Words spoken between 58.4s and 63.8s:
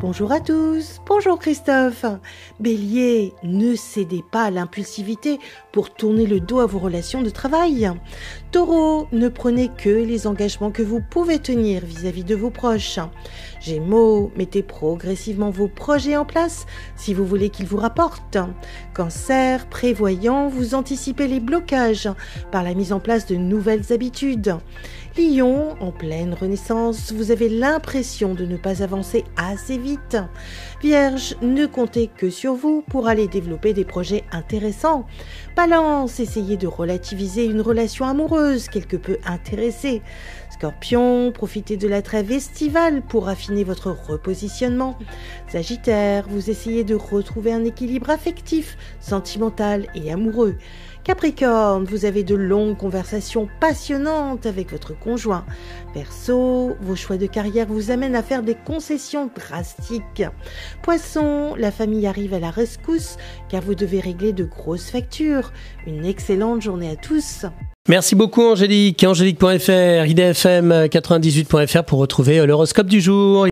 des concessions drastiques. Poisson, la famille arrive à la rescousse car vous